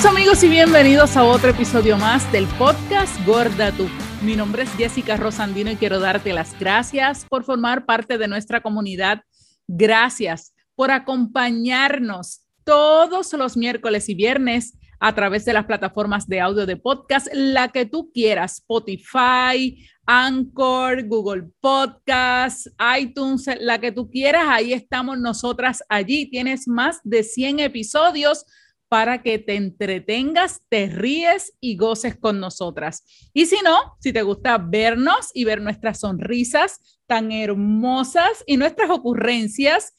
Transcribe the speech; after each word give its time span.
Saludos 0.00 0.18
amigos 0.18 0.44
y 0.44 0.48
bienvenidos 0.48 1.16
a 1.18 1.24
otro 1.24 1.50
episodio 1.50 1.98
más 1.98 2.32
del 2.32 2.46
podcast 2.56 3.14
Gorda 3.26 3.70
Tú. 3.70 3.86
Mi 4.22 4.34
nombre 4.34 4.62
es 4.62 4.70
Jessica 4.70 5.18
Rosandino 5.18 5.70
y 5.70 5.76
quiero 5.76 6.00
darte 6.00 6.32
las 6.32 6.58
gracias 6.58 7.26
por 7.28 7.44
formar 7.44 7.84
parte 7.84 8.16
de 8.16 8.26
nuestra 8.26 8.62
comunidad. 8.62 9.20
Gracias 9.68 10.54
por 10.74 10.90
acompañarnos 10.90 12.46
todos 12.64 13.30
los 13.34 13.58
miércoles 13.58 14.08
y 14.08 14.14
viernes 14.14 14.78
a 15.00 15.14
través 15.14 15.44
de 15.44 15.52
las 15.52 15.66
plataformas 15.66 16.26
de 16.26 16.40
audio 16.40 16.64
de 16.64 16.78
podcast, 16.78 17.28
la 17.34 17.68
que 17.68 17.84
tú 17.84 18.10
quieras, 18.10 18.54
Spotify, 18.54 19.86
Anchor, 20.06 21.06
Google 21.08 21.50
Podcast, 21.60 22.68
iTunes, 22.98 23.50
la 23.60 23.78
que 23.78 23.92
tú 23.92 24.08
quieras, 24.08 24.46
ahí 24.48 24.72
estamos 24.72 25.18
nosotras 25.18 25.82
allí. 25.90 26.30
Tienes 26.30 26.66
más 26.66 27.00
de 27.04 27.22
100 27.22 27.60
episodios 27.60 28.46
para 28.90 29.22
que 29.22 29.38
te 29.38 29.54
entretengas, 29.54 30.62
te 30.68 30.88
ríes 30.88 31.52
y 31.60 31.76
goces 31.76 32.16
con 32.16 32.40
nosotras. 32.40 33.04
Y 33.32 33.46
si 33.46 33.54
no, 33.64 33.76
si 34.00 34.12
te 34.12 34.22
gusta 34.22 34.58
vernos 34.58 35.30
y 35.32 35.44
ver 35.44 35.62
nuestras 35.62 36.00
sonrisas 36.00 36.98
tan 37.06 37.30
hermosas 37.30 38.42
y 38.46 38.56
nuestras 38.56 38.90
ocurrencias, 38.90 39.94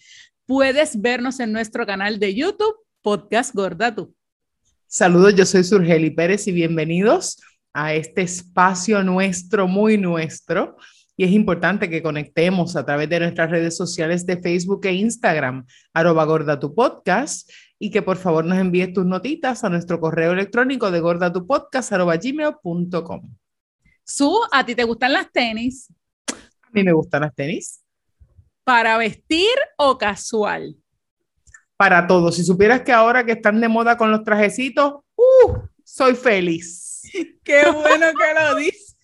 puedes 0.46 1.00
vernos 1.00 1.40
en 1.40 1.54
nuestro 1.54 1.86
canal 1.86 2.20
de 2.20 2.36
YouTube, 2.36 2.76
Podcast 3.02 3.56
Gorda 3.56 3.96
Tú. 3.96 4.14
Saludos, 4.88 5.36
yo 5.36 5.46
soy 5.46 5.64
Surgeli 5.64 6.10
Pérez 6.10 6.46
y 6.48 6.52
bienvenidos 6.52 7.40
a 7.72 7.94
este 7.94 8.24
espacio 8.24 9.04
nuestro, 9.04 9.70
muy 9.70 9.98
nuestro. 9.98 10.76
Y 11.16 11.24
es 11.24 11.32
importante 11.32 11.90
que 11.90 12.04
conectemos 12.04 12.76
a 12.76 12.86
través 12.86 13.08
de 13.08 13.22
nuestras 13.22 13.52
redes 13.52 13.78
sociales 13.78 14.26
de 14.26 14.42
Facebook 14.42 14.86
e 14.86 14.92
Instagram, 14.96 15.66
arroba 15.94 16.26
gorda 16.26 16.60
tu 16.60 16.76
podcast, 16.76 17.50
y 17.84 17.90
que 17.90 18.04
por 18.04 18.18
favor 18.18 18.46
nos 18.46 18.60
envíes 18.60 18.94
tus 18.94 19.08
notitas 19.08 19.64
a 19.64 19.70
nuestro 19.70 20.00
correo 20.00 20.34
electrónico 20.34 20.92
de 20.92 21.00
gordatupodcast.gmail.com. 21.00 23.36
Su, 24.04 24.40
¿a 24.52 24.64
ti 24.64 24.76
te 24.76 24.84
gustan 24.84 25.14
las 25.14 25.32
tenis? 25.32 25.92
A 26.30 26.70
mí 26.72 26.84
me 26.84 26.94
gustan 26.94 27.22
las 27.22 27.34
tenis. 27.34 27.82
¿Para 28.64 29.00
vestir 29.00 29.50
o 29.80 29.98
casual? 29.98 30.76
Para 31.76 32.06
todos. 32.06 32.36
Si 32.36 32.44
supieras 32.44 32.82
que 32.82 32.92
ahora 32.92 33.26
que 33.26 33.32
están 33.32 33.60
de 33.60 33.68
moda 33.68 33.98
con 33.98 34.12
los 34.12 34.24
trajecitos, 34.24 34.98
¡uh! 35.16 35.54
Soy 35.84 36.14
feliz. 36.14 37.02
Qué 37.44 37.64
bueno 37.72 38.12
que 38.12 38.40
lo 38.40 38.54
dices. 38.58 38.96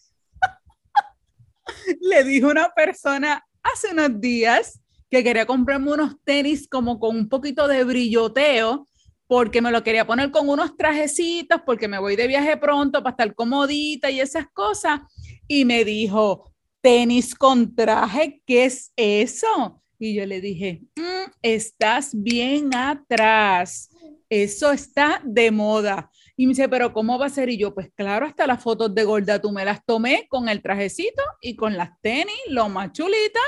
Le 1.99 2.23
dijo 2.23 2.49
una 2.49 2.69
persona 2.75 3.43
hace 3.63 3.91
unos 3.91 4.21
días 4.21 4.79
que 5.09 5.23
quería 5.23 5.45
comprarme 5.45 5.93
unos 5.93 6.15
tenis 6.23 6.67
como 6.67 6.99
con 6.99 7.15
un 7.15 7.29
poquito 7.29 7.67
de 7.67 7.83
brilloteo, 7.83 8.87
porque 9.27 9.61
me 9.61 9.71
lo 9.71 9.83
quería 9.83 10.07
poner 10.07 10.31
con 10.31 10.47
unos 10.49 10.75
trajecitos, 10.77 11.61
porque 11.65 11.87
me 11.87 11.99
voy 11.99 12.15
de 12.15 12.27
viaje 12.27 12.57
pronto 12.57 13.03
para 13.03 13.11
estar 13.11 13.35
comodita 13.35 14.09
y 14.09 14.19
esas 14.19 14.47
cosas. 14.53 15.01
Y 15.47 15.65
me 15.65 15.83
dijo, 15.83 16.53
tenis 16.81 17.35
con 17.35 17.75
traje, 17.75 18.41
¿qué 18.45 18.65
es 18.65 18.93
eso? 18.95 19.81
Y 19.99 20.13
yo 20.13 20.25
le 20.25 20.41
dije, 20.41 20.83
mm, 20.95 21.31
estás 21.41 22.11
bien 22.13 22.73
atrás, 22.75 23.89
eso 24.29 24.71
está 24.71 25.21
de 25.25 25.51
moda. 25.51 26.11
Y 26.35 26.45
me 26.45 26.51
dice, 26.51 26.69
pero 26.69 26.93
¿cómo 26.93 27.17
va 27.17 27.25
a 27.25 27.29
ser? 27.29 27.49
Y 27.49 27.57
yo, 27.57 27.73
pues 27.73 27.89
claro, 27.95 28.25
hasta 28.25 28.45
las 28.45 28.61
fotos 28.61 28.93
de 28.93 29.03
gorda 29.03 29.41
tú 29.41 29.51
me 29.51 29.65
las 29.65 29.83
tomé 29.83 30.27
con 30.29 30.49
el 30.49 30.61
trajecito 30.61 31.23
y 31.41 31.55
con 31.55 31.75
las 31.75 31.99
tenis, 32.01 32.37
lo 32.47 32.69
más 32.69 32.91
chulita. 32.91 33.39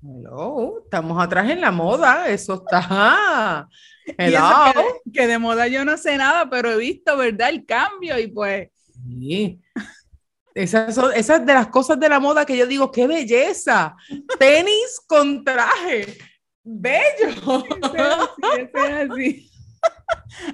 Hello, 0.00 0.80
estamos 0.84 1.20
atrás 1.20 1.50
en 1.50 1.60
la 1.60 1.72
moda, 1.72 2.28
eso 2.28 2.54
está. 2.54 3.68
Hello. 4.16 4.72
que, 5.12 5.26
de 5.26 5.38
moda 5.38 5.66
yo 5.66 5.84
no 5.84 5.96
sé 5.98 6.16
nada, 6.16 6.48
pero 6.48 6.70
he 6.70 6.76
visto, 6.76 7.16
¿verdad? 7.16 7.48
El 7.48 7.66
cambio 7.66 8.16
y 8.18 8.28
pues. 8.28 8.70
Sí. 8.92 9.60
Esas 10.54 10.94
son 10.94 11.12
esas 11.14 11.44
de 11.44 11.52
las 11.52 11.66
cosas 11.66 11.98
de 11.98 12.08
la 12.08 12.20
moda 12.20 12.46
que 12.46 12.56
yo 12.56 12.66
digo, 12.66 12.92
qué 12.92 13.08
belleza. 13.08 13.96
Tenis 14.38 15.00
con 15.06 15.44
traje. 15.44 16.16
Bello. 16.62 17.64
es 18.56 19.10
así. 19.10 19.50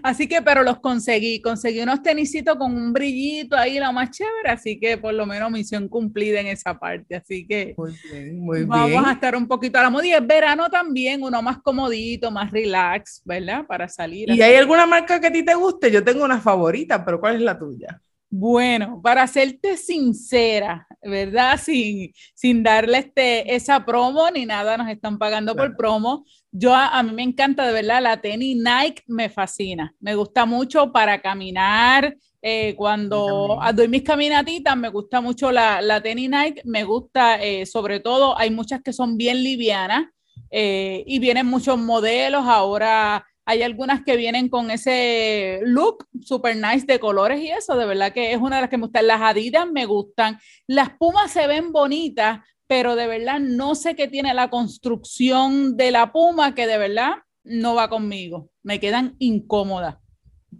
Así 0.02 0.26
que, 0.26 0.42
pero 0.42 0.62
los 0.62 0.80
conseguí, 0.80 1.40
conseguí 1.40 1.80
unos 1.80 2.02
tenisitos 2.02 2.56
con 2.56 2.76
un 2.76 2.92
brillito 2.92 3.56
ahí, 3.56 3.78
lo 3.78 3.92
más 3.92 4.10
chévere, 4.10 4.50
así 4.50 4.78
que 4.78 4.98
por 4.98 5.14
lo 5.14 5.26
menos 5.26 5.50
misión 5.50 5.88
cumplida 5.88 6.40
en 6.40 6.48
esa 6.48 6.78
parte, 6.78 7.16
así 7.16 7.46
que 7.46 7.74
muy 7.76 7.92
bien, 8.10 8.40
muy 8.40 8.64
vamos 8.64 9.06
a 9.06 9.12
estar 9.12 9.36
un 9.36 9.46
poquito 9.46 9.78
a 9.78 9.82
la 9.82 9.90
moda 9.90 10.06
y 10.06 10.12
es 10.12 10.26
verano 10.26 10.68
también, 10.68 11.22
uno 11.22 11.42
más 11.42 11.58
comodito, 11.58 12.30
más 12.30 12.50
relax, 12.50 13.22
¿verdad? 13.24 13.66
Para 13.66 13.88
salir. 13.88 14.30
¿Y 14.30 14.42
hay 14.42 14.56
alguna 14.56 14.86
marca 14.86 15.20
que 15.20 15.28
a 15.28 15.32
ti 15.32 15.44
te 15.44 15.54
guste? 15.54 15.90
Yo 15.90 16.02
tengo 16.02 16.24
una 16.24 16.40
favorita, 16.40 17.04
pero 17.04 17.20
¿cuál 17.20 17.36
es 17.36 17.42
la 17.42 17.58
tuya? 17.58 18.00
Bueno, 18.36 19.00
para 19.00 19.28
serte 19.28 19.76
sincera, 19.76 20.88
¿verdad? 21.00 21.56
Sin, 21.64 22.12
sin 22.34 22.64
darle 22.64 22.98
este, 22.98 23.54
esa 23.54 23.86
promo 23.86 24.28
ni 24.28 24.44
nada, 24.44 24.76
nos 24.76 24.88
están 24.88 25.18
pagando 25.18 25.54
por 25.54 25.76
promo. 25.76 26.24
Yo 26.50 26.74
a, 26.74 27.00
mí 27.04 27.12
me 27.12 27.22
encanta 27.22 27.64
de 27.64 27.72
verdad 27.72 28.02
la 28.02 28.20
tenis 28.20 28.56
Nike, 28.56 29.04
me 29.06 29.28
fascina. 29.28 29.94
Me 30.00 30.16
gusta 30.16 30.46
mucho 30.46 30.90
para 30.90 31.22
caminar, 31.22 32.16
eh, 32.42 32.74
cuando 32.76 33.56
doy 33.72 33.86
mis 33.86 34.02
caminatitas, 34.02 34.76
me 34.76 34.88
gusta 34.88 35.20
mucho 35.20 35.52
la, 35.52 35.80
la 35.80 36.00
tenis 36.00 36.28
Nike, 36.28 36.62
me 36.64 36.82
gusta 36.82 37.40
eh, 37.40 37.66
sobre 37.66 38.00
todo, 38.00 38.36
hay 38.36 38.50
muchas 38.50 38.82
que 38.82 38.92
son 38.92 39.16
bien 39.16 39.44
livianas 39.44 40.06
eh, 40.50 41.04
y 41.06 41.20
vienen 41.20 41.46
muchos 41.46 41.78
modelos 41.78 42.44
ahora 42.46 43.24
hay 43.46 43.62
algunas 43.62 44.02
que 44.02 44.16
vienen 44.16 44.48
con 44.48 44.70
ese 44.70 45.60
look 45.64 46.06
super 46.22 46.56
nice 46.56 46.86
de 46.86 46.98
colores 46.98 47.40
y 47.40 47.50
eso, 47.50 47.76
de 47.76 47.86
verdad 47.86 48.12
que 48.12 48.32
es 48.32 48.38
una 48.38 48.56
de 48.56 48.62
las 48.62 48.70
que 48.70 48.78
me 48.78 48.86
gustan. 48.86 49.06
Las 49.06 49.20
Adidas 49.20 49.66
me 49.70 49.86
gustan. 49.86 50.38
Las 50.66 50.90
Pumas 50.98 51.30
se 51.30 51.46
ven 51.46 51.70
bonitas, 51.70 52.40
pero 52.66 52.96
de 52.96 53.06
verdad 53.06 53.40
no 53.40 53.74
sé 53.74 53.94
qué 53.94 54.08
tiene 54.08 54.32
la 54.32 54.48
construcción 54.48 55.76
de 55.76 55.90
la 55.90 56.12
Puma 56.12 56.54
que 56.54 56.66
de 56.66 56.78
verdad 56.78 57.12
no 57.42 57.74
va 57.74 57.88
conmigo. 57.90 58.48
Me 58.62 58.80
quedan 58.80 59.14
incómodas. 59.18 59.96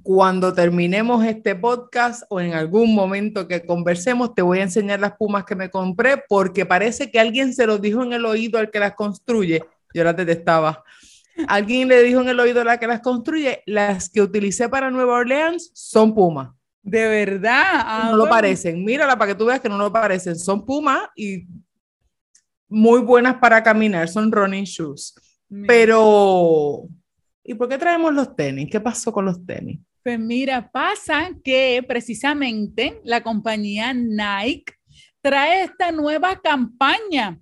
Cuando 0.02 0.52
terminemos 0.52 1.24
este 1.24 1.54
podcast 1.54 2.24
o 2.28 2.40
en 2.40 2.52
algún 2.52 2.94
momento 2.94 3.48
que 3.48 3.64
conversemos, 3.64 4.34
te 4.34 4.42
voy 4.42 4.58
a 4.58 4.64
enseñar 4.64 5.00
las 5.00 5.16
pumas 5.16 5.44
que 5.44 5.54
me 5.54 5.70
compré 5.70 6.22
porque 6.28 6.66
parece 6.66 7.10
que 7.10 7.20
alguien 7.20 7.54
se 7.54 7.66
los 7.66 7.80
dijo 7.80 8.02
en 8.02 8.12
el 8.12 8.26
oído 8.26 8.58
al 8.58 8.70
que 8.70 8.80
las 8.80 8.94
construye. 8.94 9.62
Yo 9.94 10.04
las 10.04 10.16
detestaba. 10.16 10.82
Alguien 11.48 11.88
le 11.88 12.02
dijo 12.02 12.20
en 12.20 12.28
el 12.28 12.40
oído 12.40 12.60
a 12.60 12.64
la 12.64 12.78
que 12.78 12.86
las 12.86 13.00
construye, 13.00 13.62
las 13.66 14.08
que 14.08 14.22
utilicé 14.22 14.68
para 14.68 14.90
Nueva 14.90 15.14
Orleans 15.14 15.70
son 15.74 16.14
Puma. 16.14 16.56
De 16.82 17.08
verdad. 17.08 18.10
no 18.10 18.16
lo 18.16 18.28
parecen. 18.28 18.84
Mírala 18.84 19.18
para 19.18 19.32
que 19.32 19.38
tú 19.38 19.46
veas 19.46 19.60
que 19.60 19.68
no 19.68 19.78
lo 19.78 19.92
parecen. 19.92 20.38
Son 20.38 20.64
Puma 20.64 21.10
y 21.16 21.46
muy 22.68 23.00
buenas 23.00 23.36
para 23.36 23.62
caminar. 23.62 24.08
Son 24.08 24.30
running 24.30 24.64
shoes. 24.64 25.14
Pero, 25.66 26.88
¿y 27.42 27.54
por 27.54 27.68
qué 27.68 27.78
traemos 27.78 28.12
los 28.12 28.34
tenis? 28.34 28.68
¿Qué 28.70 28.80
pasó 28.80 29.12
con 29.12 29.24
los 29.24 29.44
tenis? 29.44 29.80
Pues 30.02 30.18
mira, 30.18 30.70
pasa 30.70 31.30
que 31.42 31.82
precisamente 31.86 33.00
la 33.04 33.22
compañía 33.22 33.94
Nike 33.94 34.74
trae 35.22 35.64
esta 35.64 35.90
nueva 35.90 36.38
campaña 36.40 37.40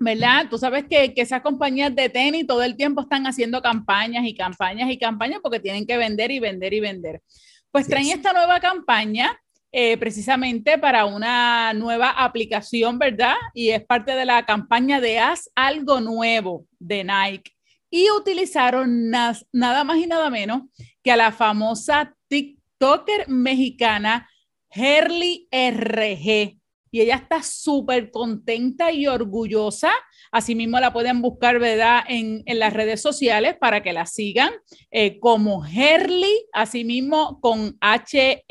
¿verdad? 0.00 0.46
Tú 0.48 0.56
sabes 0.56 0.86
que, 0.88 1.12
que, 1.12 1.20
esas 1.20 1.42
compañías 1.42 1.94
de 1.94 2.08
tenis 2.08 2.46
todo 2.46 2.62
el 2.62 2.74
tiempo 2.74 3.02
están 3.02 3.26
haciendo 3.26 3.60
campañas 3.60 4.26
y 4.26 4.34
campañas 4.34 4.90
y 4.90 4.98
campañas 4.98 5.40
porque 5.42 5.60
tienen 5.60 5.86
que 5.86 5.98
vender 5.98 6.30
y 6.30 6.40
vender 6.40 6.72
y 6.72 6.80
vender. 6.80 7.22
Pues 7.70 7.86
traen 7.86 8.08
esta 8.08 8.32
nueva 8.32 8.58
campaña 8.60 9.38
eh, 9.70 9.98
precisamente 9.98 10.78
para 10.78 11.04
una 11.04 11.72
nueva 11.74 12.10
aplicación, 12.10 12.98
¿verdad? 12.98 13.36
Y 13.54 13.68
es 13.68 13.84
parte 13.84 14.12
de 14.16 14.24
la 14.24 14.44
campaña 14.46 15.00
de 15.00 15.20
Haz 15.20 15.50
algo 15.54 16.00
nuevo 16.00 16.66
de 16.78 17.04
Nike. 17.04 17.52
Y 17.90 18.10
utilizaron 18.10 19.10
nada 19.10 19.84
más 19.84 19.98
y 19.98 20.06
nada 20.06 20.30
menos 20.30 20.62
que 21.02 21.12
a 21.12 21.16
la 21.16 21.30
famosa 21.30 22.16
TikToker 22.28 23.28
mexicana 23.28 24.28
Herly 24.70 25.46
RG 25.50 26.59
y 26.90 27.00
ella 27.00 27.16
está 27.16 27.42
súper 27.42 28.10
contenta 28.10 28.92
y 28.92 29.06
orgullosa. 29.06 29.90
Asimismo 30.32 30.80
la 30.80 30.92
pueden 30.92 31.22
buscar, 31.22 31.58
¿verdad? 31.58 32.02
En, 32.08 32.42
las 32.46 32.72
redes 32.72 33.00
sociales 33.00 33.56
para 33.58 33.82
que 33.82 33.92
la 33.92 34.06
sigan 34.06 34.52
eh, 34.90 35.18
como 35.20 35.64
Herly, 35.64 36.46
asimismo 36.52 37.40
con 37.40 37.76
H-E-R-L-A-N-L-L-Y, 37.80 38.50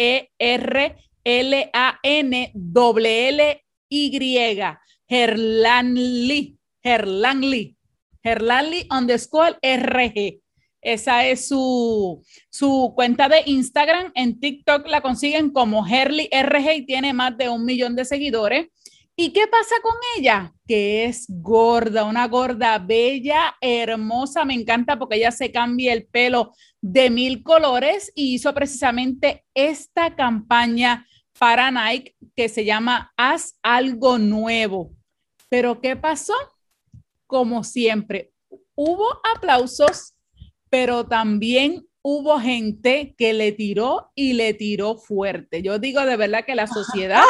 Herlanli, 5.11 6.57
Herlanli, 6.83 7.75
Herlanli 8.23 8.87
underscore 8.91 9.57
RG. 9.61 10.41
Esa 10.81 11.25
es 11.25 11.47
su, 11.47 12.23
cuenta 12.95 13.27
de 13.27 13.43
Instagram. 13.45 14.11
En 14.15 14.39
TikTok 14.39 14.87
la 14.87 15.01
consiguen 15.01 15.51
como 15.51 15.85
Herly 15.85 16.29
RG 16.31 16.75
y 16.75 16.85
tiene 16.85 17.13
más 17.13 17.37
de 17.37 17.49
un 17.49 17.65
millón 17.65 17.95
de 17.95 18.05
seguidores. 18.05 18.67
¿Y 19.15 19.33
qué 19.33 19.47
pasa 19.47 19.75
con 19.83 19.95
ella? 20.17 20.53
Que 20.65 21.03
es 21.03 21.25
gorda, 21.27 22.05
una 22.05 22.25
gorda 22.27 22.79
bella, 22.79 23.53
hermosa, 23.59 24.45
me 24.45 24.53
encanta 24.53 24.97
porque 24.97 25.17
ella 25.17 25.31
se 25.31 25.51
cambia 25.51 25.91
el 25.91 26.07
pelo 26.07 26.53
de 26.79 27.09
mil 27.09 27.43
colores 27.43 28.13
y 28.15 28.35
hizo 28.35 28.53
precisamente 28.53 29.43
esta 29.53 30.15
campaña 30.15 31.05
para 31.37 31.69
Nike 31.69 32.15
que 32.33 32.47
se 32.47 32.63
llama 32.63 33.11
Haz 33.17 33.59
algo 33.61 34.17
nuevo. 34.17 34.91
Pero 35.49 35.81
¿qué 35.81 35.97
pasó? 35.97 36.33
Como 37.27 37.63
siempre, 37.63 38.31
hubo 38.75 39.05
aplausos, 39.35 40.13
pero 40.69 41.05
también 41.05 41.87
hubo 42.01 42.39
gente 42.39 43.15
que 43.17 43.33
le 43.33 43.51
tiró 43.51 44.11
y 44.15 44.33
le 44.33 44.53
tiró 44.53 44.95
fuerte. 44.95 45.61
Yo 45.61 45.79
digo 45.79 46.05
de 46.05 46.17
verdad 46.17 46.45
que 46.45 46.55
la 46.55 46.67
sociedad 46.67 47.23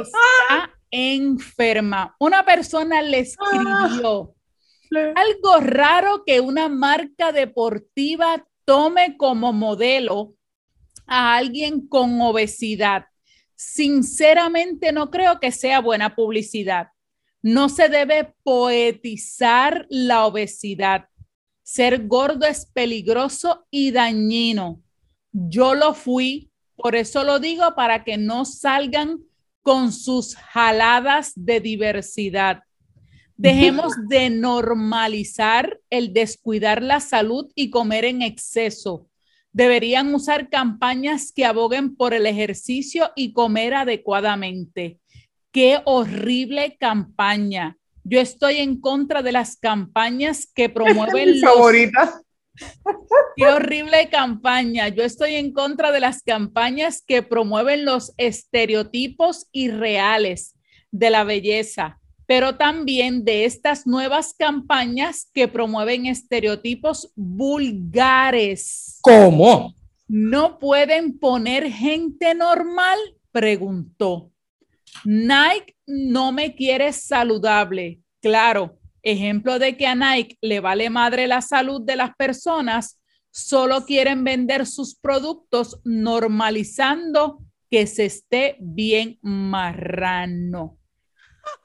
está 0.00 0.72
enferma. 0.90 2.16
Una 2.18 2.44
persona 2.44 3.02
le 3.02 3.20
escribió 3.20 4.34
algo 5.14 5.60
raro 5.60 6.24
que 6.24 6.40
una 6.40 6.68
marca 6.68 7.32
deportiva 7.32 8.44
tome 8.64 9.16
como 9.16 9.52
modelo 9.52 10.34
a 11.06 11.36
alguien 11.36 11.86
con 11.86 12.20
obesidad. 12.20 13.06
Sinceramente 13.54 14.92
no 14.92 15.10
creo 15.10 15.38
que 15.38 15.52
sea 15.52 15.80
buena 15.80 16.14
publicidad. 16.14 16.88
No 17.42 17.68
se 17.68 17.88
debe 17.88 18.34
poetizar 18.42 19.86
la 19.88 20.26
obesidad. 20.26 21.08
Ser 21.62 22.06
gordo 22.06 22.46
es 22.46 22.66
peligroso 22.66 23.66
y 23.70 23.90
dañino. 23.90 24.82
Yo 25.32 25.74
lo 25.74 25.94
fui, 25.94 26.50
por 26.76 26.96
eso 26.96 27.24
lo 27.24 27.38
digo, 27.38 27.74
para 27.74 28.04
que 28.04 28.18
no 28.18 28.44
salgan 28.44 29.20
con 29.62 29.92
sus 29.92 30.34
jaladas 30.36 31.32
de 31.36 31.60
diversidad. 31.60 32.62
Dejemos 33.36 33.92
de 34.08 34.30
normalizar 34.30 35.80
el 35.90 36.12
descuidar 36.12 36.82
la 36.82 37.00
salud 37.00 37.50
y 37.54 37.70
comer 37.70 38.04
en 38.04 38.22
exceso. 38.22 39.06
Deberían 39.52 40.14
usar 40.14 40.48
campañas 40.48 41.32
que 41.32 41.44
aboguen 41.44 41.96
por 41.96 42.14
el 42.14 42.26
ejercicio 42.26 43.10
y 43.16 43.32
comer 43.32 43.74
adecuadamente. 43.74 45.00
Qué 45.50 45.80
horrible 45.84 46.76
campaña. 46.78 47.76
Yo 48.04 48.20
estoy 48.20 48.56
en 48.56 48.80
contra 48.80 49.22
de 49.22 49.32
las 49.32 49.56
campañas 49.56 50.50
que 50.54 50.68
promueven 50.68 51.30
Mi 51.34 51.40
favorita. 51.40 52.22
Qué 53.36 53.46
horrible 53.46 54.08
campaña. 54.10 54.88
Yo 54.88 55.02
estoy 55.02 55.36
en 55.36 55.52
contra 55.52 55.92
de 55.92 56.00
las 56.00 56.22
campañas 56.22 57.02
que 57.06 57.22
promueven 57.22 57.84
los 57.84 58.12
estereotipos 58.16 59.46
irreales 59.52 60.56
de 60.90 61.10
la 61.10 61.24
belleza, 61.24 61.98
pero 62.26 62.56
también 62.56 63.24
de 63.24 63.44
estas 63.44 63.86
nuevas 63.86 64.34
campañas 64.38 65.30
que 65.32 65.48
promueven 65.48 66.06
estereotipos 66.06 67.12
vulgares. 67.16 68.98
¿Cómo? 69.00 69.74
¿No 70.08 70.58
pueden 70.58 71.18
poner 71.18 71.70
gente 71.70 72.34
normal? 72.34 72.98
Preguntó. 73.30 74.29
Nike 75.04 75.76
no 75.86 76.32
me 76.32 76.54
quiere 76.54 76.92
saludable. 76.92 78.00
Claro, 78.20 78.78
ejemplo 79.02 79.58
de 79.58 79.76
que 79.76 79.86
a 79.86 79.94
Nike 79.94 80.36
le 80.40 80.60
vale 80.60 80.90
madre 80.90 81.26
la 81.26 81.40
salud 81.40 81.82
de 81.82 81.96
las 81.96 82.14
personas, 82.16 83.00
solo 83.30 83.84
quieren 83.84 84.24
vender 84.24 84.66
sus 84.66 84.96
productos 84.96 85.80
normalizando 85.84 87.38
que 87.70 87.86
se 87.86 88.06
esté 88.06 88.56
bien 88.60 89.18
marrano. 89.22 90.76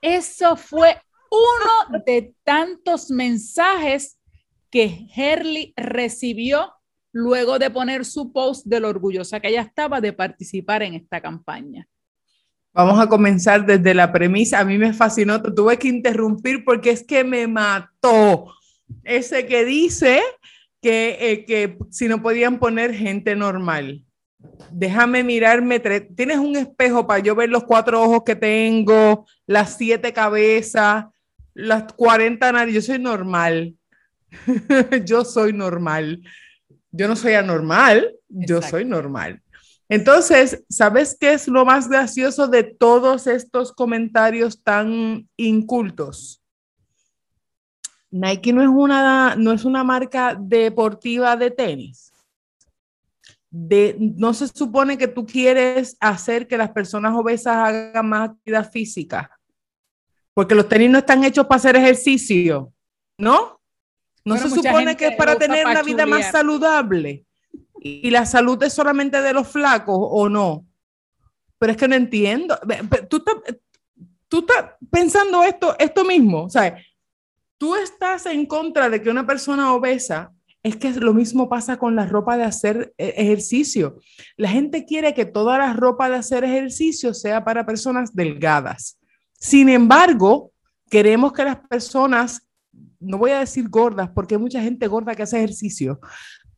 Eso 0.01 0.55
fue 0.55 1.01
uno 1.31 2.03
de 2.05 2.33
tantos 2.43 3.09
mensajes 3.09 4.19
que 4.69 5.07
Herley 5.15 5.73
recibió 5.75 6.73
luego 7.11 7.59
de 7.59 7.69
poner 7.69 8.05
su 8.05 8.31
post 8.31 8.65
de 8.65 8.79
lo 8.79 8.89
orgullosa 8.89 9.39
que 9.39 9.47
ella 9.49 9.61
estaba 9.61 10.01
de 10.01 10.13
participar 10.13 10.83
en 10.83 10.95
esta 10.95 11.21
campaña. 11.21 11.87
Vamos 12.75 12.99
a 12.99 13.07
comenzar 13.07 13.65
desde 13.65 13.93
la 13.93 14.11
premisa. 14.11 14.59
A 14.59 14.65
mí 14.65 14.77
me 14.77 14.91
fascinó, 14.91 15.41
tuve 15.41 15.79
que 15.79 15.87
interrumpir 15.87 16.65
porque 16.65 16.89
es 16.89 17.03
que 17.03 17.23
me 17.23 17.47
mató 17.47 18.53
ese 19.05 19.45
que 19.45 19.63
dice 19.63 20.21
que, 20.81 21.17
eh, 21.21 21.45
que 21.45 21.77
si 21.89 22.09
no 22.09 22.21
podían 22.21 22.59
poner 22.59 22.93
gente 22.93 23.33
normal. 23.33 24.03
Déjame 24.71 25.23
mirarme, 25.23 25.79
tienes 25.79 26.37
un 26.37 26.57
espejo 26.57 27.07
para 27.07 27.19
yo 27.19 27.33
ver 27.33 27.49
los 27.49 27.63
cuatro 27.63 28.01
ojos 28.01 28.23
que 28.25 28.35
tengo, 28.35 29.25
las 29.47 29.77
siete 29.77 30.11
cabezas, 30.11 31.05
las 31.53 31.93
40 31.93 32.51
narices. 32.51 32.87
Yo 32.87 32.93
soy 32.93 33.01
normal. 33.01 33.73
yo 35.05 35.23
soy 35.23 35.53
normal. 35.53 36.21
Yo 36.91 37.07
no 37.07 37.15
soy 37.15 37.33
anormal, 37.35 38.15
yo 38.27 38.61
soy 38.61 38.83
normal. 38.83 39.41
Entonces, 39.87 40.63
¿sabes 40.67 41.15
qué 41.19 41.33
es 41.33 41.47
lo 41.47 41.63
más 41.63 41.87
gracioso 41.87 42.47
de 42.47 42.63
todos 42.63 43.27
estos 43.27 43.71
comentarios 43.71 44.63
tan 44.63 45.29
incultos? 45.37 46.41
Nike 48.09 48.53
no 48.53 48.61
es 48.61 48.69
una, 48.69 49.35
no 49.35 49.51
es 49.51 49.63
una 49.63 49.83
marca 49.83 50.35
deportiva 50.39 51.35
de 51.35 51.51
tenis. 51.51 52.11
De, 53.51 53.95
no 53.99 54.33
se 54.33 54.47
supone 54.47 54.97
que 54.97 55.07
tú 55.07 55.25
quieres 55.25 55.95
hacer 55.99 56.47
que 56.47 56.57
las 56.57 56.71
personas 56.71 57.13
obesas 57.13 57.55
hagan 57.55 58.09
más 58.09 58.29
actividad 58.31 58.69
física, 58.69 59.31
porque 60.33 60.55
los 60.55 60.67
tenis 60.67 60.89
no 60.89 60.97
están 60.97 61.23
hechos 61.23 61.45
para 61.45 61.57
hacer 61.57 61.75
ejercicio, 61.75 62.73
¿no? 63.17 63.61
No 64.25 64.37
se 64.37 64.49
supone 64.49 64.97
que 64.97 65.07
es 65.07 65.15
para 65.15 65.37
tener 65.37 65.65
una 65.65 65.83
vida 65.83 66.05
más 66.05 66.31
saludable 66.31 67.25
y 67.87 68.09
la 68.09 68.25
salud 68.25 68.61
es 68.63 68.73
solamente 68.73 69.21
de 69.21 69.31
los 69.31 69.47
flacos 69.47 69.95
o 69.99 70.27
no. 70.27 70.65
Pero 71.59 71.71
es 71.71 71.77
que 71.77 71.87
no 71.87 71.93
entiendo. 71.93 72.57
Tú 74.27 74.39
estás, 74.39 74.71
pensando 74.89 75.43
esto, 75.43 75.75
esto 75.77 76.03
mismo. 76.03 76.45
O 76.45 76.49
sea, 76.49 76.75
tú 77.59 77.75
estás 77.75 78.25
en 78.25 78.47
contra 78.47 78.89
de 78.89 79.03
que 79.03 79.11
una 79.11 79.27
persona 79.27 79.71
obesa, 79.71 80.33
es 80.63 80.77
que 80.77 80.93
lo 80.93 81.13
mismo 81.13 81.47
pasa 81.47 81.77
con 81.77 81.95
la 81.95 82.07
ropa 82.07 82.37
de 82.37 82.45
hacer 82.45 82.95
eh, 82.97 83.13
ejercicio. 83.17 83.99
La 84.35 84.49
gente 84.49 84.85
quiere 84.85 85.13
que 85.13 85.25
toda 85.25 85.59
la 85.59 85.73
ropa 85.73 86.09
de 86.09 86.15
hacer 86.15 86.43
ejercicio 86.43 87.13
sea 87.13 87.45
para 87.45 87.67
personas 87.67 88.15
delgadas. 88.15 88.97
Sin 89.33 89.69
embargo, 89.69 90.51
queremos 90.89 91.33
que 91.33 91.43
las 91.43 91.57
personas, 91.67 92.49
no 92.99 93.19
voy 93.19 93.29
a 93.29 93.41
decir 93.41 93.69
gordas, 93.69 94.09
porque 94.09 94.33
hay 94.33 94.41
mucha 94.41 94.59
gente 94.59 94.87
gorda 94.87 95.13
que 95.13 95.21
hace 95.21 95.37
ejercicio, 95.37 95.99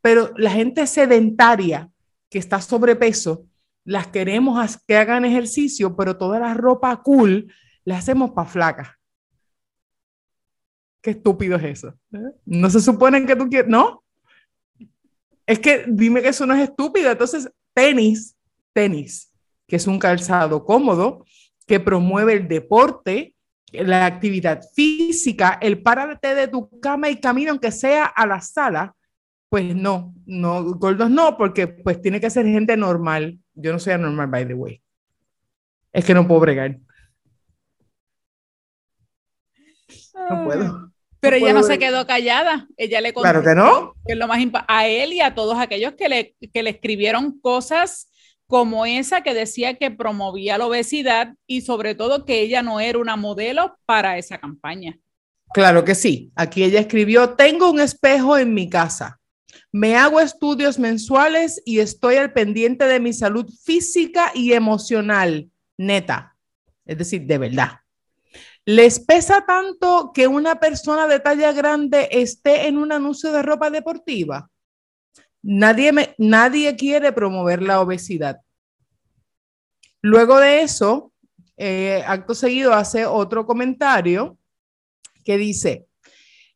pero 0.08 0.32
la 0.38 0.52
gente 0.52 0.88
sedentaria 0.88 1.92
que 2.30 2.40
está 2.40 2.62
sobrepeso, 2.62 3.46
las 3.84 4.08
queremos 4.08 4.78
que 4.88 4.96
hagan 4.96 5.26
ejercicio, 5.26 5.98
pero 5.98 6.16
toda 6.16 6.40
la 6.40 6.54
ropa 6.54 6.96
cool 7.04 7.54
la 7.84 7.98
hacemos 7.98 8.32
para 8.32 8.48
flacas. 8.48 8.88
Qué 11.02 11.10
estúpido 11.10 11.58
es 11.58 11.64
eso. 11.66 11.94
No 12.46 12.70
se 12.70 12.80
supone 12.80 13.26
que 13.26 13.36
tú 13.36 13.50
quieres, 13.50 13.70
¿no? 13.70 14.06
Es 15.46 15.60
que 15.60 15.84
dime 15.90 16.22
que 16.22 16.30
eso 16.30 16.46
no 16.46 16.54
es 16.54 16.70
estúpido. 16.70 17.12
Entonces, 17.12 17.52
tenis, 17.74 18.38
tenis, 18.72 19.34
que 19.68 19.76
es 19.76 19.88
un 19.88 20.00
calzado 20.00 20.64
cómodo, 20.64 21.26
que 21.66 21.82
promueve 21.82 22.32
el 22.32 22.48
deporte, 22.48 23.36
la 23.74 24.06
actividad 24.06 24.62
física, 24.74 25.60
el 25.62 25.82
párate 25.82 26.34
de 26.34 26.48
tu 26.48 26.80
cama 26.80 27.10
y 27.10 27.20
camina 27.20 27.52
aunque 27.52 27.74
sea 27.74 28.06
a 28.06 28.26
la 28.26 28.40
sala, 28.40 28.94
pues 29.50 29.76
no, 29.76 30.14
no, 30.26 30.76
gordos 30.76 31.10
no, 31.10 31.38
porque 31.38 31.68
pues 31.68 32.02
tiene 32.02 32.20
que 32.20 32.30
ser 32.30 32.46
gente 32.46 32.76
normal. 32.76 33.40
Yo 33.54 33.72
no 33.72 33.80
soy 33.80 33.94
anormal, 33.94 34.28
by 34.28 34.48
the 34.48 34.54
way. 34.54 34.82
Es 35.94 36.06
que 36.06 36.14
no 36.14 36.28
puedo 36.28 36.42
bregar. 36.42 36.78
No 40.30 40.44
puedo. 40.44 40.92
Pero 41.20 41.36
ella 41.38 41.54
no 41.54 41.64
se 41.64 41.80
quedó 41.80 42.06
callada. 42.06 42.68
Ella 42.78 43.02
le 43.02 43.14
contó 43.14 43.24
claro 43.24 43.44
que 43.44 43.56
no. 43.56 43.94
Que 44.06 44.14
es 44.14 44.20
lo 44.20 44.28
más 44.28 44.40
a 44.68 44.88
él 44.88 45.14
y 45.14 45.22
a 45.22 45.34
todos 45.34 45.58
aquellos 45.58 45.94
que 45.94 46.10
le, 46.10 46.36
que 46.54 46.64
le 46.64 46.70
escribieron 46.70 47.40
cosas 47.40 48.12
como 48.46 48.86
esa 48.86 49.22
que 49.22 49.34
decía 49.34 49.76
que 49.76 49.92
promovía 49.92 50.58
la 50.58 50.68
obesidad 50.68 51.34
y 51.48 51.62
sobre 51.62 51.96
todo 51.96 52.26
que 52.26 52.42
ella 52.42 52.62
no 52.62 52.80
era 52.80 52.98
una 53.00 53.16
modelo 53.16 53.78
para 53.86 54.18
esa 54.18 54.38
campaña. 54.38 54.98
Claro 55.54 55.84
que 55.84 55.96
sí. 55.96 56.32
Aquí 56.36 56.64
ella 56.64 56.80
escribió, 56.80 57.32
tengo 57.32 57.70
un 57.70 57.80
espejo 57.80 58.38
en 58.38 58.54
mi 58.54 58.70
casa. 58.70 59.20
Me 59.72 59.96
hago 59.96 60.20
estudios 60.20 60.80
mensuales 60.80 61.62
y 61.66 61.80
estoy 61.80 62.16
al 62.16 62.34
pendiente 62.34 62.86
de 62.86 63.00
mi 63.00 63.14
salud 63.14 63.50
física 63.64 64.32
y 64.34 64.54
emocional, 64.54 65.50
neta. 65.78 66.36
Es 66.86 66.98
decir, 66.98 67.26
de 67.26 67.38
verdad. 67.38 67.80
¿Les 68.66 69.00
pesa 69.00 69.46
tanto 69.46 70.12
que 70.14 70.28
una 70.28 70.60
persona 70.60 71.08
de 71.08 71.20
talla 71.20 71.54
grande 71.54 72.10
esté 72.12 72.68
en 72.68 72.78
un 72.78 72.92
anuncio 72.92 73.32
de 73.32 73.42
ropa 73.42 73.70
deportiva? 73.70 74.50
Nadie, 75.42 76.16
nadie 76.18 76.76
quiere 76.76 77.14
promover 77.14 77.62
la 77.62 77.80
obesidad. 77.80 78.42
Luego 80.02 80.40
de 80.40 80.62
eso, 80.64 81.14
eh, 81.56 82.04
acto 82.06 82.36
seguido 82.36 82.74
hace 82.74 83.06
otro 83.06 83.46
comentario 83.46 84.38
que 85.24 85.38
dice, 85.38 85.88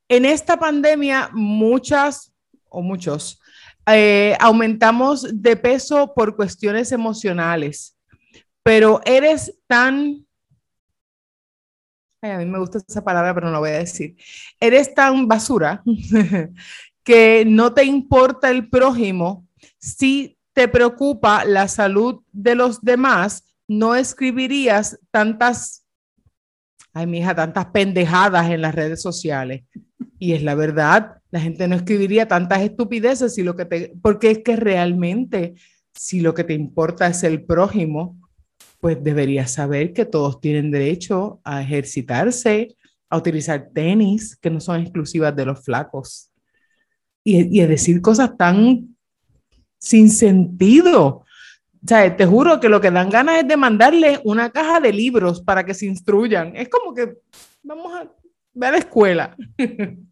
en 0.08 0.26
esta 0.26 0.58
pandemia 0.58 1.30
muchas 1.34 2.31
o 2.72 2.82
muchos 2.82 3.40
eh, 3.86 4.36
aumentamos 4.40 5.28
de 5.42 5.56
peso 5.56 6.14
por 6.14 6.36
cuestiones 6.36 6.92
emocionales, 6.92 7.98
pero 8.64 9.02
eres 9.06 9.54
tan... 9.68 10.26
a 12.22 12.38
mí 12.38 12.46
me 12.46 12.60
gusta 12.60 12.80
esa 12.80 13.04
palabra, 13.04 13.34
pero 13.34 13.50
no 13.50 13.60
voy 13.60 13.72
a 13.72 13.80
decir. 13.80 14.16
Eres 14.60 14.94
tan 14.94 15.28
basura 15.28 15.84
que 17.04 17.44
no 17.46 17.74
te 17.74 17.84
importa 17.84 18.50
el 18.50 18.70
prójimo 18.70 19.48
si 19.80 20.38
te 20.54 20.68
preocupa 20.68 21.44
la 21.46 21.68
salud 21.68 22.22
de 22.32 22.56
los 22.56 22.82
demás, 22.82 23.46
no 23.68 23.96
escribirías 23.96 25.00
tantas, 25.10 25.86
ay, 26.94 27.08
mi 27.08 27.20
hija, 27.20 27.36
tantas 27.36 27.68
pendejadas 27.68 28.50
en 28.50 28.62
las 28.62 28.76
redes 28.76 29.02
sociales. 29.02 29.64
Y 30.24 30.34
es 30.34 30.44
la 30.44 30.54
verdad, 30.54 31.18
la 31.32 31.40
gente 31.40 31.68
no 31.68 31.76
escribiría 31.76 32.28
tantas 32.28 32.62
estupideces 32.62 33.34
si 33.34 33.42
lo 33.42 33.56
que 33.56 33.66
te, 33.66 33.92
porque 34.04 34.30
es 34.30 34.38
que 34.44 34.56
realmente, 34.56 35.56
si 35.96 36.22
lo 36.22 36.36
que 36.36 36.44
te 36.44 36.54
importa 36.54 37.08
es 37.08 37.24
el 37.24 37.44
prójimo, 37.44 38.20
pues 38.80 39.04
deberías 39.04 39.50
saber 39.50 39.94
que 39.94 40.06
todos 40.06 40.40
tienen 40.40 40.70
derecho 40.70 41.42
a 41.44 41.64
ejercitarse, 41.64 42.78
a 43.10 43.18
utilizar 43.18 43.70
tenis 43.74 44.36
que 44.36 44.52
no 44.52 44.60
son 44.60 44.82
exclusivas 44.82 45.36
de 45.36 45.44
los 45.44 45.66
flacos. 45.66 46.32
Y, 47.24 47.58
y 47.58 47.62
a 47.62 47.68
decir 47.68 48.00
cosas 48.00 48.38
tan 48.38 48.96
sin 49.80 50.08
sentido. 50.12 51.08
O 51.84 51.88
sea, 51.88 52.16
te 52.16 52.28
juro 52.28 52.60
que 52.60 52.70
lo 52.70 52.80
que 52.80 52.92
dan 52.92 53.10
ganas 53.10 53.40
es 53.40 53.48
de 53.48 53.58
mandarle 53.58 54.22
una 54.24 54.52
caja 54.52 54.80
de 54.80 54.94
libros 54.94 55.42
para 55.42 55.66
que 55.66 55.74
se 55.74 55.88
instruyan. 55.88 56.56
Es 56.56 56.70
como 56.70 56.94
que 56.94 57.18
vamos 57.64 57.92
a 57.92 58.08
ver 58.54 58.70
a 58.70 58.72
la 58.74 58.78
escuela. 58.78 59.36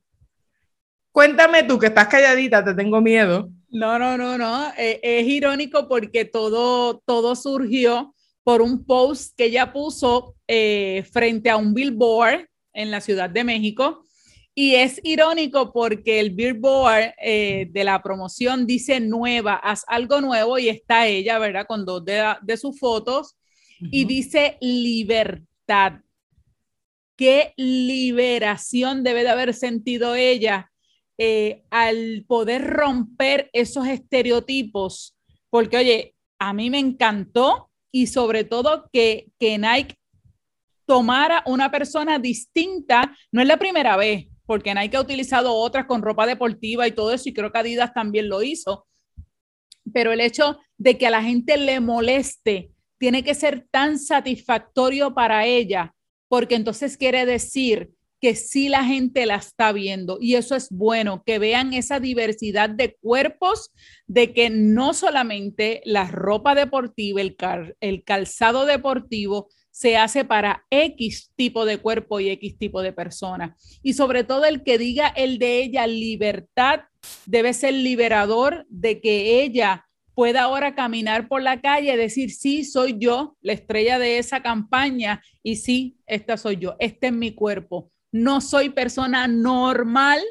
Cuéntame 1.11 1.63
tú 1.63 1.79
que 1.79 1.87
estás 1.87 2.07
calladita, 2.07 2.63
te 2.63 2.73
tengo 2.73 3.01
miedo. 3.01 3.49
No, 3.69 3.99
no, 3.99 4.17
no, 4.17 4.37
no. 4.37 4.71
Eh, 4.77 4.99
es 5.03 5.27
irónico 5.27 5.87
porque 5.87 6.25
todo, 6.25 6.99
todo 7.05 7.35
surgió 7.35 8.13
por 8.43 8.61
un 8.61 8.85
post 8.85 9.35
que 9.37 9.45
ella 9.45 9.71
puso 9.71 10.35
eh, 10.47 11.03
frente 11.11 11.49
a 11.49 11.57
un 11.57 11.73
billboard 11.73 12.47
en 12.73 12.91
la 12.91 13.01
Ciudad 13.01 13.29
de 13.29 13.43
México 13.43 14.03
y 14.55 14.75
es 14.75 14.99
irónico 15.03 15.71
porque 15.71 16.19
el 16.19 16.31
billboard 16.31 17.13
eh, 17.21 17.67
de 17.71 17.83
la 17.83 18.01
promoción 18.01 18.67
dice 18.67 18.99
nueva, 18.99 19.55
haz 19.55 19.85
algo 19.87 20.19
nuevo 20.19 20.57
y 20.59 20.67
está 20.67 21.07
ella, 21.07 21.39
¿verdad? 21.39 21.65
Con 21.65 21.85
dos 21.85 22.03
de, 22.03 22.57
sus 22.57 22.77
fotos 22.77 23.37
y 23.79 24.03
dice 24.05 24.57
libertad. 24.59 26.01
¿Qué 27.15 27.53
liberación 27.55 29.03
debe 29.03 29.23
de 29.23 29.29
haber 29.29 29.53
sentido 29.53 30.15
ella 30.15 30.68
eh, 31.19 31.63
al 31.69 32.23
poder 32.27 32.65
romper 32.65 33.49
esos 33.53 33.87
estereotipos? 33.87 35.17
Porque, 35.49 35.77
oye, 35.77 36.15
a 36.39 36.53
mí 36.53 36.69
me 36.69 36.79
encantó 36.79 37.69
y 37.91 38.07
sobre 38.07 38.45
todo 38.45 38.89
que, 38.91 39.27
que 39.37 39.57
Nike 39.57 39.99
tomara 40.85 41.43
una 41.45 41.69
persona 41.69 42.17
distinta, 42.17 43.15
no 43.31 43.41
es 43.41 43.47
la 43.47 43.57
primera 43.57 43.97
vez, 43.97 44.27
porque 44.45 44.73
Nike 44.73 44.97
ha 44.97 45.01
utilizado 45.01 45.53
otras 45.53 45.85
con 45.85 46.01
ropa 46.01 46.25
deportiva 46.25 46.87
y 46.87 46.91
todo 46.93 47.13
eso, 47.13 47.29
y 47.29 47.33
creo 47.33 47.51
que 47.51 47.59
Adidas 47.59 47.93
también 47.93 48.29
lo 48.29 48.41
hizo. 48.41 48.87
Pero 49.93 50.11
el 50.11 50.21
hecho 50.21 50.57
de 50.77 50.97
que 50.97 51.05
a 51.05 51.11
la 51.11 51.21
gente 51.21 51.57
le 51.57 51.79
moleste 51.79 52.71
tiene 52.97 53.23
que 53.23 53.35
ser 53.35 53.67
tan 53.69 53.99
satisfactorio 53.99 55.13
para 55.13 55.45
ella, 55.45 55.93
porque 56.27 56.55
entonces 56.55 56.97
quiere 56.97 57.25
decir 57.25 57.91
que 58.19 58.35
sí 58.35 58.69
la 58.69 58.83
gente 58.83 59.25
la 59.25 59.35
está 59.35 59.71
viendo 59.71 60.17
y 60.19 60.35
eso 60.35 60.55
es 60.55 60.69
bueno, 60.69 61.23
que 61.25 61.39
vean 61.39 61.73
esa 61.73 61.99
diversidad 61.99 62.69
de 62.69 62.95
cuerpos, 62.95 63.71
de 64.07 64.33
que 64.33 64.49
no 64.49 64.93
solamente 64.93 65.81
la 65.85 66.07
ropa 66.07 66.55
deportiva, 66.55 67.21
el, 67.21 67.37
el 67.79 68.03
calzado 68.03 68.65
deportivo 68.65 69.49
se 69.71 69.95
hace 69.95 70.25
para 70.25 70.65
X 70.69 71.31
tipo 71.35 71.65
de 71.65 71.77
cuerpo 71.77 72.19
y 72.19 72.29
X 72.31 72.57
tipo 72.57 72.81
de 72.81 72.91
persona. 72.91 73.55
Y 73.81 73.93
sobre 73.93 74.23
todo 74.23 74.45
el 74.45 74.63
que 74.63 74.77
diga 74.77 75.07
el 75.07 75.39
de 75.39 75.61
ella 75.61 75.87
libertad 75.87 76.81
debe 77.25 77.53
ser 77.53 77.73
liberador 77.73 78.65
de 78.69 78.99
que 78.99 79.41
ella 79.41 79.85
pueda 80.19 80.41
ahora 80.41 80.75
caminar 80.75 81.29
por 81.29 81.41
la 81.41 81.61
calle 81.61 81.93
y 81.93 81.95
decir, 81.95 82.31
sí, 82.31 82.65
soy 82.65 82.97
yo, 82.99 83.37
la 83.39 83.53
estrella 83.53 83.99
de 83.99 84.17
esa 84.17 84.43
campaña, 84.43 85.21
y 85.43 85.55
sí, 85.55 85.97
esta 86.07 86.35
soy 86.35 86.57
yo, 86.57 86.75
este 86.79 87.07
es 87.07 87.13
mi 87.13 87.31
cuerpo. 87.31 87.89
No 88.11 88.41
soy 88.41 88.69
persona 88.69 89.27
normal, 89.27 90.21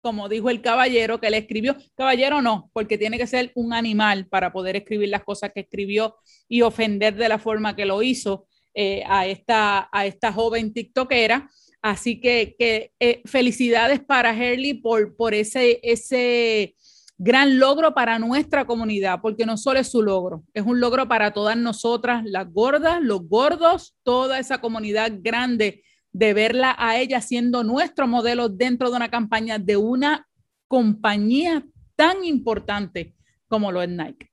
como 0.00 0.28
dijo 0.28 0.50
el 0.50 0.62
caballero 0.62 1.20
que 1.20 1.30
le 1.30 1.38
escribió. 1.38 1.76
Caballero 1.96 2.42
no, 2.42 2.70
porque 2.72 2.98
tiene 2.98 3.18
que 3.18 3.26
ser 3.26 3.52
un 3.54 3.72
animal 3.72 4.26
para 4.26 4.52
poder 4.52 4.76
escribir 4.76 5.08
las 5.08 5.24
cosas 5.24 5.50
que 5.54 5.60
escribió 5.60 6.16
y 6.48 6.62
ofender 6.62 7.14
de 7.16 7.28
la 7.28 7.38
forma 7.38 7.74
que 7.74 7.86
lo 7.86 8.02
hizo. 8.02 8.46
Eh, 8.76 9.04
a, 9.06 9.24
esta, 9.28 9.88
a 9.92 10.04
esta 10.04 10.32
joven 10.32 10.72
TikTokera. 10.72 11.48
Así 11.80 12.20
que, 12.20 12.56
eh, 12.98 13.22
felicidades 13.24 14.00
para 14.00 14.34
Herley 14.36 14.74
por, 14.74 15.14
por 15.14 15.32
ese, 15.32 15.78
ese 15.84 16.74
gran 17.16 17.60
logro 17.60 17.94
para 17.94 18.18
nuestra 18.18 18.64
comunidad, 18.66 19.20
porque 19.22 19.46
no 19.46 19.56
solo 19.56 19.78
es 19.78 19.92
su 19.92 20.02
logro, 20.02 20.42
es 20.54 20.64
un 20.64 20.80
logro 20.80 21.06
para 21.06 21.32
todas 21.32 21.56
nosotras, 21.56 22.24
las 22.24 22.52
gordas, 22.52 23.00
los 23.00 23.28
gordos, 23.28 23.94
toda 24.02 24.40
esa 24.40 24.58
comunidad 24.58 25.12
grande 25.20 25.84
de 26.14 26.32
verla 26.32 26.74
a 26.78 26.98
ella 26.98 27.20
siendo 27.20 27.62
nuestro 27.64 28.06
modelo 28.06 28.48
dentro 28.48 28.88
de 28.88 28.96
una 28.96 29.10
campaña 29.10 29.58
de 29.58 29.76
una 29.76 30.26
compañía 30.68 31.66
tan 31.96 32.24
importante 32.24 33.14
como 33.48 33.70
lo 33.70 33.82
es 33.82 33.90
Nike. 33.90 34.30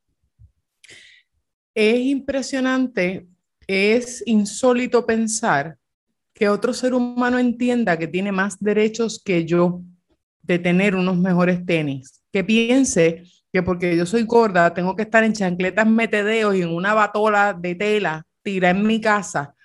Es 1.74 2.00
impresionante 2.00 3.28
es 3.68 4.24
insólito 4.26 5.06
pensar 5.06 5.78
que 6.34 6.50
otro 6.50 6.74
ser 6.74 6.94
humano 6.94 7.40
entienda 7.40 7.98
que 7.98 8.08
tiene 8.08 8.32
más 8.32 8.60
derechos 8.60 9.22
que 9.24 9.46
yo 9.46 9.82
de 10.42 10.60
tener 10.60 10.96
unos 10.96 11.18
mejores 11.18 11.66
tenis, 11.66 12.22
que 12.34 12.44
piense 12.44 13.24
que 13.54 13.64
porque 13.64 13.96
yo 13.96 14.06
soy 14.06 14.24
gorda 14.24 14.74
tengo 14.74 14.96
que 14.96 15.04
estar 15.04 15.24
en 15.24 15.34
chancletas 15.34 15.88
metedeos 15.88 16.56
y 16.56 16.62
en 16.62 16.70
una 16.70 16.94
batola 16.94 17.54
de 17.54 17.76
tela 17.76 18.26
tira 18.42 18.72
en 18.72 18.86
mi 18.86 19.00
casa 19.00 19.56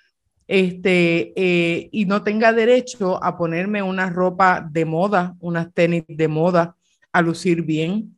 este, 0.47 1.33
eh, 1.35 1.89
y 1.91 2.05
no 2.05 2.23
tenga 2.23 2.53
derecho 2.53 3.21
a 3.23 3.37
ponerme 3.37 3.83
una 3.83 4.09
ropa 4.09 4.65
de 4.71 4.85
moda, 4.85 5.35
unas 5.39 5.73
tenis 5.73 6.03
de 6.07 6.27
moda, 6.27 6.75
a 7.11 7.21
lucir 7.21 7.63
bien, 7.63 8.15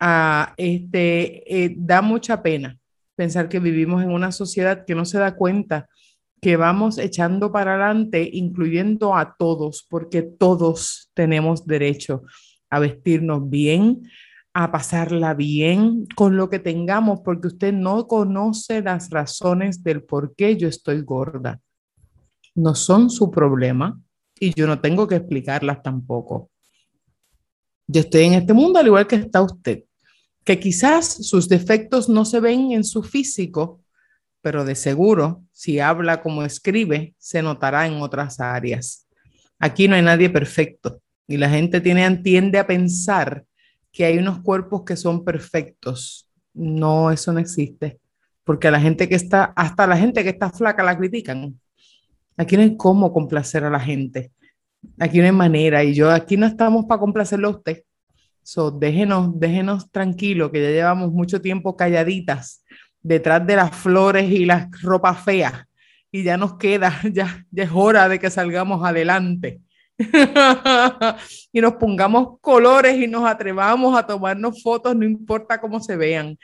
a, 0.00 0.54
este, 0.56 1.64
eh, 1.64 1.74
da 1.76 2.02
mucha 2.02 2.42
pena 2.42 2.78
pensar 3.14 3.48
que 3.48 3.60
vivimos 3.60 4.02
en 4.02 4.10
una 4.10 4.32
sociedad 4.32 4.84
que 4.84 4.94
no 4.94 5.04
se 5.04 5.18
da 5.18 5.36
cuenta 5.36 5.88
que 6.40 6.56
vamos 6.56 6.98
echando 6.98 7.50
para 7.50 7.74
adelante, 7.74 8.28
incluyendo 8.32 9.16
a 9.16 9.36
todos, 9.38 9.86
porque 9.88 10.22
todos 10.22 11.10
tenemos 11.14 11.66
derecho 11.66 12.22
a 12.68 12.78
vestirnos 12.78 13.48
bien, 13.48 14.02
a 14.52 14.70
pasarla 14.70 15.34
bien 15.34 16.06
con 16.14 16.36
lo 16.36 16.48
que 16.48 16.58
tengamos, 16.58 17.20
porque 17.20 17.48
usted 17.48 17.72
no 17.72 18.06
conoce 18.06 18.82
las 18.82 19.10
razones 19.10 19.82
del 19.82 20.02
por 20.02 20.34
qué 20.34 20.56
yo 20.56 20.68
estoy 20.68 21.00
gorda. 21.02 21.60
No 22.56 22.74
son 22.74 23.08
su 23.08 23.30
problema 23.30 24.00
y 24.40 24.52
yo 24.52 24.66
no 24.66 24.80
tengo 24.80 25.06
que 25.06 25.14
explicarlas 25.16 25.82
tampoco. 25.82 26.50
Yo 27.86 28.00
estoy 28.00 28.24
en 28.24 28.34
este 28.34 28.52
mundo 28.52 28.80
al 28.80 28.86
igual 28.86 29.06
que 29.06 29.16
está 29.16 29.40
usted 29.40 29.84
que 30.46 30.60
quizás 30.60 31.26
sus 31.26 31.48
defectos 31.48 32.08
no 32.08 32.24
se 32.24 32.38
ven 32.38 32.70
en 32.70 32.84
su 32.84 33.02
físico, 33.02 33.82
pero 34.40 34.64
de 34.64 34.76
seguro, 34.76 35.42
si 35.50 35.80
habla 35.80 36.22
como 36.22 36.44
escribe, 36.44 37.16
se 37.18 37.42
notará 37.42 37.84
en 37.84 37.94
otras 37.94 38.38
áreas. 38.38 39.08
Aquí 39.58 39.88
no 39.88 39.96
hay 39.96 40.02
nadie 40.02 40.30
perfecto 40.30 41.02
y 41.26 41.36
la 41.36 41.50
gente 41.50 41.80
tiene, 41.80 42.08
tiende 42.18 42.60
a 42.60 42.66
pensar 42.66 43.44
que 43.90 44.04
hay 44.04 44.18
unos 44.18 44.38
cuerpos 44.38 44.84
que 44.84 44.94
son 44.94 45.24
perfectos. 45.24 46.30
No, 46.54 47.10
eso 47.10 47.32
no 47.32 47.40
existe, 47.40 47.98
porque 48.44 48.70
la 48.70 48.80
gente 48.80 49.08
que 49.08 49.16
está, 49.16 49.52
hasta 49.56 49.84
la 49.88 49.96
gente 49.96 50.22
que 50.22 50.30
está 50.30 50.50
flaca 50.50 50.84
la 50.84 50.96
critican. 50.96 51.58
Aquí 52.36 52.56
no 52.56 52.62
hay 52.62 52.76
cómo 52.76 53.12
complacer 53.12 53.64
a 53.64 53.70
la 53.70 53.80
gente. 53.80 54.32
Aquí 54.98 55.18
no 55.18 55.24
hay 55.24 55.32
manera 55.32 55.82
y 55.84 55.94
yo 55.94 56.10
aquí 56.10 56.36
no 56.36 56.46
estamos 56.46 56.84
para 56.86 57.00
complacerlo 57.00 57.48
a 57.48 57.52
usted. 57.52 57.82
So, 58.42 58.70
déjenos, 58.70 59.38
déjenos 59.40 59.90
tranquilos, 59.90 60.52
que 60.52 60.62
ya 60.62 60.70
llevamos 60.70 61.10
mucho 61.12 61.40
tiempo 61.40 61.76
calladitas 61.76 62.62
detrás 63.02 63.44
de 63.46 63.56
las 63.56 63.74
flores 63.74 64.30
y 64.30 64.44
las 64.44 64.68
ropas 64.82 65.24
feas. 65.24 65.64
Y 66.12 66.22
ya 66.22 66.36
nos 66.36 66.56
queda, 66.56 67.00
ya, 67.12 67.44
ya 67.50 67.64
es 67.64 67.70
hora 67.72 68.08
de 68.08 68.18
que 68.18 68.30
salgamos 68.30 68.84
adelante. 68.84 69.60
y 71.52 71.60
nos 71.60 71.74
pongamos 71.74 72.38
colores 72.40 72.96
y 72.96 73.06
nos 73.06 73.24
atrevamos 73.24 73.98
a 73.98 74.06
tomarnos 74.06 74.62
fotos, 74.62 74.94
no 74.94 75.04
importa 75.04 75.60
cómo 75.60 75.80
se 75.80 75.96
vean, 75.96 76.38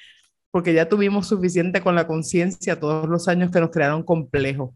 porque 0.50 0.72
ya 0.72 0.88
tuvimos 0.88 1.28
suficiente 1.28 1.82
con 1.82 1.94
la 1.94 2.06
conciencia 2.06 2.80
todos 2.80 3.08
los 3.08 3.28
años 3.28 3.50
que 3.50 3.60
nos 3.60 3.70
crearon 3.70 4.02
complejos. 4.02 4.70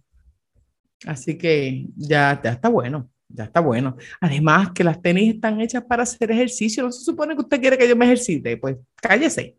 Así 1.05 1.37
que 1.37 1.87
ya, 1.97 2.41
ya 2.43 2.53
está 2.53 2.69
bueno, 2.69 3.11
ya 3.29 3.45
está 3.45 3.61
bueno. 3.61 3.97
Además 4.21 4.71
que 4.75 4.85
las 4.85 5.01
tenis 5.03 5.35
están 5.35 5.61
hechas 5.61 5.85
para 5.85 6.05
hacer 6.05 6.31
ejercicio. 6.31 6.85
No 6.85 6.93
se 6.93 7.05
supone 7.05 7.35
que 7.35 7.43
usted 7.43 7.61
quiere 7.61 7.77
que 7.77 7.89
yo 7.89 7.97
me 7.97 8.07
ejercite. 8.07 8.57
Pues 8.57 8.77
cállese. 8.97 9.57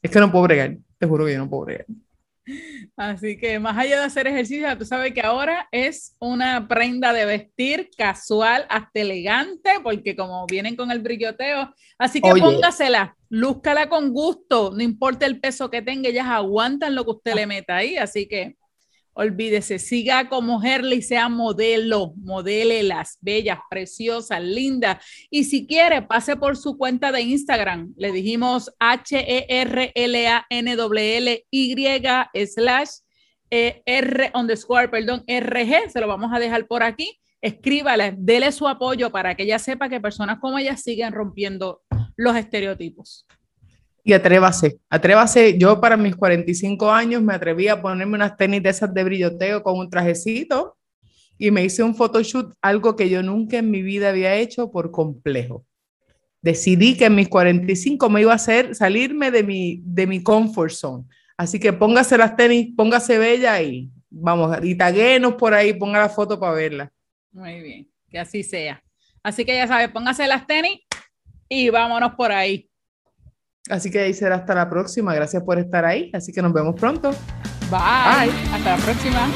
Es 0.00 0.10
que 0.10 0.20
no 0.20 0.30
puedo 0.30 0.44
bregar. 0.44 0.76
Te 0.98 1.06
juro 1.06 1.26
que 1.26 1.32
yo 1.32 1.38
no 1.38 1.50
puedo 1.50 1.66
bregar. 1.66 1.86
Así 2.96 3.36
que 3.38 3.58
más 3.58 3.76
allá 3.76 3.98
de 3.98 4.06
hacer 4.06 4.26
ejercicio, 4.26 4.76
tú 4.78 4.84
sabes 4.84 5.12
que 5.12 5.20
ahora 5.20 5.68
es 5.70 6.16
una 6.18 6.66
prenda 6.66 7.12
de 7.12 7.26
vestir 7.26 7.90
casual, 7.96 8.66
hasta 8.68 9.00
elegante, 9.00 9.70
porque 9.82 10.16
como 10.16 10.46
vienen 10.46 10.74
con 10.74 10.90
el 10.90 11.00
brilloteo, 11.00 11.72
así 11.98 12.20
que 12.20 12.30
póngasela, 12.30 13.16
lúzcala 13.28 13.88
con 13.88 14.12
gusto, 14.12 14.72
no 14.74 14.82
importa 14.82 15.26
el 15.26 15.40
peso 15.40 15.70
que 15.70 15.82
tenga, 15.82 16.08
ellas 16.08 16.26
aguantan 16.26 16.94
lo 16.94 17.04
que 17.04 17.10
usted 17.10 17.34
le 17.34 17.46
meta 17.46 17.76
ahí, 17.76 17.96
así 17.96 18.26
que 18.26 18.56
olvídese, 19.18 19.78
siga 19.80 20.28
como 20.28 20.62
y 20.62 21.02
sea 21.02 21.28
modelo, 21.28 22.14
las 22.84 23.18
bellas, 23.20 23.58
preciosas, 23.68 24.40
lindas. 24.40 25.04
Y 25.28 25.42
si 25.44 25.66
quiere, 25.66 26.02
pase 26.02 26.36
por 26.36 26.56
su 26.56 26.78
cuenta 26.78 27.10
de 27.10 27.22
Instagram. 27.22 27.92
Le 27.96 28.12
dijimos 28.12 28.72
H-E-R-L-A-N-W-L-Y 28.78 30.06
slash 32.46 32.90
e 33.50 33.82
R 33.84 34.30
underscore, 34.34 34.88
perdón, 34.88 35.24
RG. 35.26 35.90
Se 35.90 36.00
lo 36.00 36.06
vamos 36.06 36.30
a 36.32 36.38
dejar 36.38 36.68
por 36.68 36.84
aquí. 36.84 37.18
Escríbale, 37.40 38.14
dele 38.16 38.52
su 38.52 38.68
apoyo 38.68 39.10
para 39.10 39.34
que 39.34 39.42
ella 39.42 39.58
sepa 39.58 39.88
que 39.88 40.00
personas 40.00 40.38
como 40.38 40.58
ella 40.58 40.76
siguen 40.76 41.12
rompiendo 41.12 41.82
los 42.16 42.36
estereotipos 42.36 43.26
atrévase, 44.12 44.78
atrévase. 44.88 45.58
Yo 45.58 45.80
para 45.80 45.96
mis 45.96 46.16
45 46.16 46.90
años 46.90 47.22
me 47.22 47.34
atreví 47.34 47.68
a 47.68 47.80
ponerme 47.80 48.14
unas 48.14 48.36
tenis 48.36 48.62
de 48.62 48.70
esas 48.70 48.92
de 48.92 49.04
brilloteo 49.04 49.62
con 49.62 49.78
un 49.78 49.90
trajecito 49.90 50.76
y 51.38 51.50
me 51.50 51.64
hice 51.64 51.82
un 51.82 51.94
photoshoot, 51.94 52.54
algo 52.60 52.96
que 52.96 53.08
yo 53.08 53.22
nunca 53.22 53.58
en 53.58 53.70
mi 53.70 53.82
vida 53.82 54.10
había 54.10 54.34
hecho 54.34 54.70
por 54.70 54.90
complejo. 54.90 55.64
Decidí 56.42 56.96
que 56.96 57.06
en 57.06 57.14
mis 57.14 57.28
45 57.28 58.08
me 58.10 58.20
iba 58.20 58.32
a 58.32 58.36
hacer 58.36 58.74
salirme 58.74 59.30
de 59.30 59.42
mi, 59.42 59.82
de 59.84 60.06
mi 60.06 60.22
comfort 60.22 60.72
zone. 60.72 61.04
Así 61.36 61.60
que 61.60 61.72
póngase 61.72 62.18
las 62.18 62.36
tenis, 62.36 62.74
póngase 62.76 63.18
bella 63.18 63.60
y 63.62 63.90
vamos, 64.10 64.58
y 64.62 64.74
taguenos 64.74 65.34
por 65.34 65.54
ahí, 65.54 65.72
ponga 65.72 66.00
la 66.00 66.08
foto 66.08 66.38
para 66.38 66.52
verla. 66.52 66.92
Muy 67.32 67.60
bien, 67.60 67.88
que 68.08 68.18
así 68.18 68.42
sea. 68.42 68.82
Así 69.22 69.44
que 69.44 69.54
ya 69.54 69.66
sabe, 69.66 69.88
póngase 69.88 70.26
las 70.26 70.46
tenis 70.46 70.80
y 71.48 71.70
vámonos 71.70 72.14
por 72.14 72.32
ahí. 72.32 72.68
Así 73.70 73.90
que 73.90 74.00
ahí 74.00 74.14
será 74.14 74.36
hasta 74.36 74.54
la 74.54 74.68
próxima. 74.68 75.14
Gracias 75.14 75.42
por 75.42 75.58
estar 75.58 75.84
ahí. 75.84 76.10
Así 76.14 76.32
que 76.32 76.42
nos 76.42 76.52
vemos 76.52 76.74
pronto. 76.74 77.10
Bye. 77.70 78.30
Hasta 78.52 78.76
la 78.76 78.82
próxima. 78.82 79.28